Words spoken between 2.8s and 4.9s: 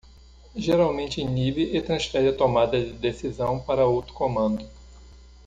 de decisão para outro comando.